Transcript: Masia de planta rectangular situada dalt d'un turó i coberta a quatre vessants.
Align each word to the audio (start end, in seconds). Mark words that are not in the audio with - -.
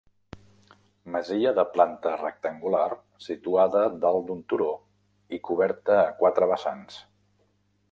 Masia 1.15 1.51
de 1.59 1.65
planta 1.75 2.13
rectangular 2.21 2.87
situada 3.27 3.83
dalt 4.07 4.27
d'un 4.31 4.41
turó 4.55 4.73
i 5.39 5.43
coberta 5.51 6.01
a 6.01 6.11
quatre 6.25 6.51
vessants. 6.57 7.01